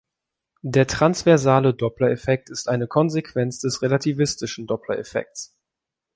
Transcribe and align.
Der 0.63 0.87
transversale 0.87 1.75
Doppler-Effekt 1.75 2.49
ist 2.49 2.67
eine 2.67 2.87
Konsequenz 2.87 3.59
des 3.59 3.83
relativistischen 3.83 4.65
Doppler-Effekts. 4.65 5.55